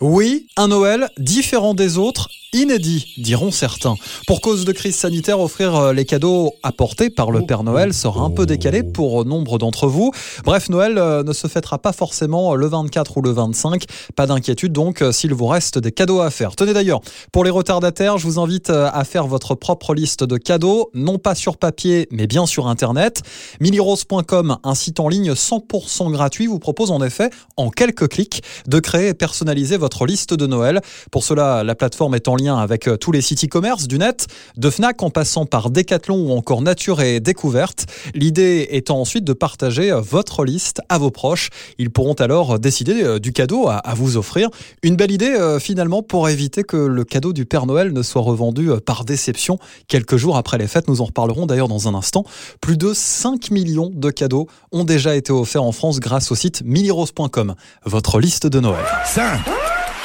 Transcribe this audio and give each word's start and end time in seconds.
Oui, 0.00 0.48
un 0.58 0.68
Noël 0.68 1.08
différent 1.16 1.72
des 1.72 1.96
autres, 1.96 2.28
inédit, 2.56 3.14
diront 3.18 3.50
certains. 3.50 3.96
Pour 4.26 4.40
cause 4.40 4.64
de 4.64 4.72
crise 4.72 4.96
sanitaire, 4.96 5.40
offrir 5.40 5.76
euh, 5.76 5.92
les 5.92 6.04
cadeaux 6.04 6.54
apportés 6.62 7.10
par 7.10 7.30
le 7.30 7.42
Père 7.42 7.62
Noël 7.62 7.92
sera 7.92 8.22
un 8.22 8.30
peu 8.30 8.46
décalé 8.46 8.82
pour 8.82 9.24
nombre 9.24 9.58
d'entre 9.58 9.86
vous. 9.86 10.12
Bref, 10.44 10.68
Noël 10.68 10.98
euh, 10.98 11.22
ne 11.22 11.32
se 11.32 11.46
fêtera 11.46 11.78
pas 11.78 11.92
forcément 11.92 12.54
le 12.54 12.66
24 12.66 13.18
ou 13.18 13.22
le 13.22 13.30
25. 13.30 13.84
Pas 14.14 14.26
d'inquiétude 14.26 14.72
donc 14.72 15.02
euh, 15.02 15.12
s'il 15.12 15.34
vous 15.34 15.46
reste 15.46 15.78
des 15.78 15.92
cadeaux 15.92 16.20
à 16.20 16.30
faire. 16.30 16.56
Tenez 16.56 16.72
d'ailleurs, 16.72 17.00
pour 17.32 17.44
les 17.44 17.50
retardataires, 17.50 18.18
je 18.18 18.26
vous 18.26 18.38
invite 18.38 18.70
à 18.70 19.04
faire 19.04 19.26
votre 19.26 19.54
propre 19.54 19.94
liste 19.94 20.24
de 20.24 20.36
cadeaux, 20.36 20.90
non 20.94 21.18
pas 21.18 21.34
sur 21.34 21.58
papier, 21.58 22.08
mais 22.10 22.26
bien 22.26 22.46
sur 22.46 22.68
Internet. 22.68 23.22
Millirose.com, 23.60 24.58
un 24.62 24.74
site 24.74 25.00
en 25.00 25.08
ligne 25.08 25.32
100% 25.32 26.10
gratuit, 26.10 26.46
vous 26.46 26.58
propose 26.58 26.90
en 26.90 27.02
effet, 27.02 27.30
en 27.56 27.70
quelques 27.70 28.08
clics, 28.08 28.42
de 28.66 28.80
créer 28.80 29.08
et 29.08 29.14
personnaliser 29.14 29.76
votre 29.76 30.06
liste 30.06 30.34
de 30.34 30.46
Noël. 30.46 30.80
Pour 31.10 31.24
cela, 31.24 31.64
la 31.64 31.74
plateforme 31.74 32.14
est 32.14 32.28
en 32.28 32.36
avec 32.54 32.86
euh, 32.86 32.96
tous 32.96 33.10
les 33.10 33.20
sites 33.20 33.44
e-commerce 33.44 33.88
du 33.88 33.98
net, 33.98 34.28
de 34.56 34.70
Fnac 34.70 35.02
en 35.02 35.10
passant 35.10 35.46
par 35.46 35.70
Decathlon 35.70 36.28
ou 36.28 36.32
encore 36.32 36.62
Nature 36.62 37.00
et 37.02 37.18
Découverte. 37.18 37.86
L'idée 38.14 38.68
étant 38.70 39.00
ensuite 39.00 39.24
de 39.24 39.32
partager 39.32 39.90
euh, 39.90 40.00
votre 40.00 40.44
liste 40.44 40.80
à 40.88 40.98
vos 40.98 41.10
proches. 41.10 41.50
Ils 41.78 41.90
pourront 41.90 42.14
alors 42.14 42.58
décider 42.58 43.02
euh, 43.02 43.18
du 43.18 43.32
cadeau 43.32 43.68
à, 43.68 43.82
vous 43.96 44.16
offrir. 44.16 44.48
Une 44.82 44.94
belle 44.94 45.10
idée 45.10 45.56
finalement 45.58 46.02
pour 46.02 46.28
éviter 46.28 46.62
que 46.62 46.76
le 46.76 47.04
cadeau 47.04 47.32
du 47.32 47.46
Père 47.46 47.66
Noël 47.66 47.92
ne 47.92 48.02
soit 48.02 48.22
revendu 48.22 48.70
par 48.84 49.04
déception 49.04 49.58
quelques 49.88 50.16
jours 50.16 50.36
après 50.36 50.58
les 50.58 50.66
fêtes. 50.66 50.88
Nous 50.88 51.00
en 51.00 51.06
reparlerons 51.06 51.46
d'ailleurs 51.46 51.68
dans 51.68 51.88
un 51.88 51.94
instant. 51.94 52.24
Plus 52.60 52.76
de 52.76 52.92
5 52.92 53.50
millions 53.50 53.90
de 53.92 54.10
cadeaux 54.10 54.48
ont 54.72 54.84
déjà 54.84 55.16
été 55.16 55.32
offerts 55.32 55.62
en 55.62 55.72
France 55.72 55.98
grâce 55.98 56.30
au 56.30 56.34
site 56.34 56.62
millirose.com. 56.64 57.54
Votre 57.84 58.20
liste 58.20 58.46
de 58.46 58.60
Noël. 58.60 58.84
5 59.06 59.40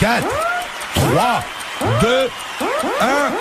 4, 0.02 0.26
3, 0.96 1.44
2, 1.82 1.88
1, 1.88 3.32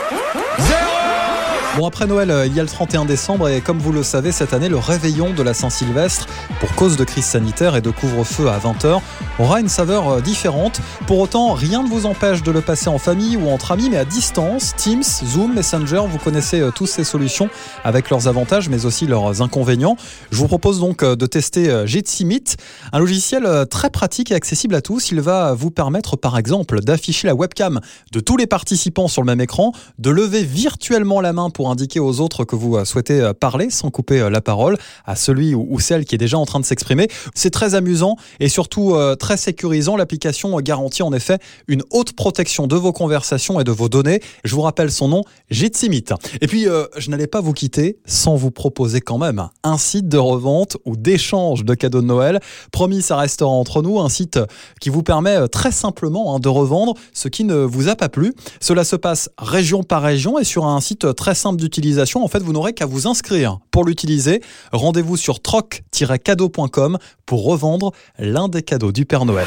0 0.59 1.30
Bon, 1.77 1.87
après 1.87 2.09
Noël, 2.09 2.33
euh, 2.33 2.47
il 2.47 2.55
y 2.55 2.59
a 2.59 2.65
le 2.65 2.69
31 2.69 3.05
décembre 3.05 3.49
et 3.49 3.61
comme 3.61 3.79
vous 3.79 3.93
le 3.93 4.03
savez, 4.03 4.33
cette 4.33 4.53
année, 4.55 4.69
le 4.69 4.77
réveillon 4.77 5.33
de 5.33 5.43
la 5.43 5.55
Saint-Sylvestre, 5.55 6.27
pour 6.59 6.75
cause 6.75 6.97
de 6.97 7.05
crise 7.05 7.27
sanitaire 7.27 7.77
et 7.77 7.81
de 7.81 7.91
couvre-feu 7.91 8.49
à 8.49 8.59
20h, 8.59 9.01
aura 9.39 9.61
une 9.61 9.69
saveur 9.69 10.09
euh, 10.09 10.21
différente. 10.21 10.81
Pour 11.07 11.21
autant, 11.21 11.53
rien 11.53 11.85
ne 11.85 11.89
vous 11.89 12.07
empêche 12.07 12.43
de 12.43 12.51
le 12.51 12.61
passer 12.61 12.89
en 12.89 12.99
famille 12.99 13.37
ou 13.37 13.49
entre 13.49 13.71
amis, 13.71 13.89
mais 13.89 13.99
à 13.99 14.05
distance. 14.05 14.75
Teams, 14.77 15.05
Zoom, 15.05 15.55
Messenger, 15.55 16.03
vous 16.09 16.19
connaissez 16.19 16.61
euh, 16.61 16.73
tous 16.73 16.87
ces 16.89 17.05
solutions 17.05 17.49
avec 17.85 18.11
leurs 18.11 18.27
avantages, 18.27 18.69
mais 18.69 18.85
aussi 18.85 19.07
leurs 19.07 19.41
inconvénients. 19.41 19.97
Je 20.33 20.39
vous 20.39 20.49
propose 20.49 20.81
donc 20.81 21.05
de 21.05 21.27
tester 21.27 21.85
Jitsi 21.87 22.25
Meet, 22.25 22.57
un 22.93 22.99
logiciel 22.99 23.49
très 23.71 23.91
pratique 23.91 24.33
et 24.33 24.35
accessible 24.35 24.75
à 24.75 24.83
tous. 24.83 25.13
Il 25.13 25.21
va 25.21 25.55
vous 25.55 25.71
permettre, 25.71 26.17
par 26.17 26.37
exemple, 26.37 26.81
d'afficher 26.81 27.29
la 27.29 27.35
webcam 27.35 27.81
de 28.13 28.21
tous 28.21 28.37
les 28.37 28.47
participants 28.47 29.09
sur 29.09 29.23
le 29.23 29.27
même 29.27 29.41
écran, 29.41 29.73
de 29.99 30.11
lever 30.11 30.43
virtuellement 30.43 31.21
la 31.21 31.33
main 31.33 31.51
pour 31.51 31.60
pour 31.61 31.71
indiquer 31.71 32.01
aux 32.01 32.21
autres 32.21 32.47
que 32.47 32.57
vous 32.57 32.77
euh, 32.77 32.87
souhaitez 32.87 33.21
euh, 33.21 33.35
parler 33.35 33.69
sans 33.69 33.91
couper 33.91 34.19
euh, 34.19 34.31
la 34.31 34.41
parole 34.41 34.79
à 35.05 35.15
celui 35.15 35.55
ou 35.55 35.79
celle 35.79 36.07
qui 36.07 36.15
est 36.15 36.19
déjà 36.19 36.39
en 36.39 36.47
train 36.47 36.59
de 36.59 36.65
s'exprimer. 36.65 37.07
C'est 37.35 37.51
très 37.51 37.75
amusant 37.75 38.17
et 38.39 38.49
surtout 38.49 38.97
très 39.19 39.37
sécurisant. 39.37 39.97
L'application 39.97 40.59
garantit 40.61 41.03
en 41.03 41.13
effet 41.13 41.39
une 41.69 41.83
haute 41.91 42.15
protection 42.15 42.67
de 42.67 42.77
vos 42.77 42.93
conversations 42.93 43.61
et 43.61 43.65
de 43.65 43.73
vos 43.73 43.91
données. 43.91 44.21
Je 44.45 44.55
vous 44.55 44.63
rappelle 44.63 44.91
son 44.91 45.09
nom, 45.09 45.25
Jitsimit. 45.51 46.05
Et 46.41 46.47
puis, 46.47 46.67
je 46.97 47.11
n'allais 47.11 47.27
pas 47.27 47.41
vous 47.41 47.53
quitter 47.53 47.99
sans 48.07 48.37
vous 48.37 48.51
proposer 48.51 49.01
quand 49.01 49.19
même 49.19 49.49
un 49.65 49.79
site 49.79 50.09
de 50.09 50.19
revente 50.19 50.77
ou 50.85 50.97
d'échange 50.97 51.65
de 51.65 51.75
cadeaux 51.75 52.01
de 52.01 52.07
Noël. 52.07 52.41
Promis, 52.73 53.03
ça 53.03 53.17
restera 53.17 53.51
entre 53.51 53.83
nous, 53.83 54.01
un 54.01 54.09
site 54.09 54.39
qui 54.81 54.91
vous 54.91 55.03
permet 55.03 55.49
très 55.49 55.73
simplement 55.73 56.35
hein, 56.35 56.39
de 56.39 56.49
revendre 56.49 56.95
ce 57.13 57.29
qui 57.29 57.45
ne 57.45 57.57
vous 57.57 57.89
a 57.89 57.97
pas 57.97 58.09
plu. 58.09 58.35
Cela 58.61 58.85
se 58.85 58.97
passe 58.97 59.31
région 59.39 59.83
par 59.83 60.03
région 60.03 60.39
et 60.39 60.45
sur 60.45 60.67
un 60.67 60.81
site 60.81 61.15
très 61.15 61.35
simple 61.35 61.50
d'utilisation. 61.57 62.25
En 62.25 62.29
fait, 62.29 62.41
vous 62.41 62.53
n'aurez 62.53 62.73
qu'à 62.73 62.87
vous 62.87 63.07
inscrire 63.07 63.59
pour 63.71 63.85
l'utiliser. 63.85 64.41
Rendez-vous 64.73 65.17
sur 65.17 65.41
troc-cadeau.com 65.41 66.99
pour 67.27 67.45
revendre 67.45 67.93
l'un 68.19 68.49
des 68.49 68.63
cadeaux 68.63 68.93
du 68.93 69.05
Père 69.07 69.25
Noël. 69.25 69.47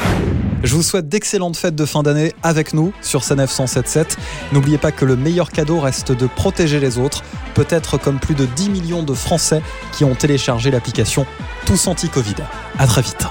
Je 0.64 0.74
vous 0.74 0.82
souhaite 0.82 1.10
d'excellentes 1.10 1.58
fêtes 1.58 1.74
de 1.74 1.84
fin 1.84 2.02
d'année 2.02 2.32
avec 2.42 2.72
nous 2.72 2.94
sur 3.02 3.22
CNF 3.22 3.50
177. 3.50 4.16
N'oubliez 4.52 4.78
pas 4.78 4.92
que 4.92 5.04
le 5.04 5.14
meilleur 5.14 5.50
cadeau 5.50 5.78
reste 5.78 6.10
de 6.10 6.26
protéger 6.26 6.80
les 6.80 6.98
autres, 6.98 7.22
peut-être 7.54 7.98
comme 7.98 8.18
plus 8.18 8.34
de 8.34 8.46
10 8.46 8.70
millions 8.70 9.02
de 9.02 9.12
Français 9.12 9.60
qui 9.92 10.04
ont 10.04 10.14
téléchargé 10.14 10.70
l'application 10.70 11.26
Tous 11.66 11.86
Anti-Covid. 11.86 12.36
À 12.78 12.86
très 12.86 13.02
vite. 13.02 13.26